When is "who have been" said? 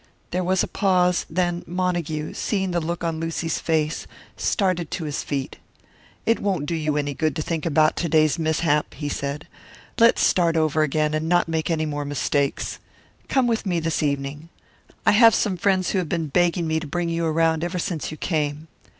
15.91-16.29